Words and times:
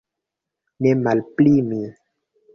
Ne 0.85 0.91
malpli 1.03 1.55
mi. 1.69 1.79